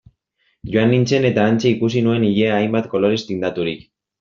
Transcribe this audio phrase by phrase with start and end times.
[0.75, 3.89] Joan nintzen eta hantxe ikusi nuen ilea hainbat kolorez tindaturik...